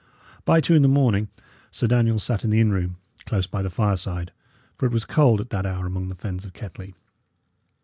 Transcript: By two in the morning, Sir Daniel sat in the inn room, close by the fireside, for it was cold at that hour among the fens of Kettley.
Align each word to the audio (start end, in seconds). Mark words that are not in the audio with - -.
By 0.45 0.61
two 0.61 0.73
in 0.73 0.81
the 0.81 0.87
morning, 0.87 1.27
Sir 1.69 1.85
Daniel 1.85 2.17
sat 2.17 2.43
in 2.43 2.49
the 2.49 2.59
inn 2.59 2.71
room, 2.71 2.97
close 3.27 3.45
by 3.45 3.61
the 3.61 3.69
fireside, 3.69 4.31
for 4.75 4.87
it 4.87 4.91
was 4.91 5.05
cold 5.05 5.39
at 5.39 5.51
that 5.51 5.67
hour 5.67 5.85
among 5.85 6.09
the 6.09 6.15
fens 6.15 6.43
of 6.43 6.53
Kettley. 6.53 6.95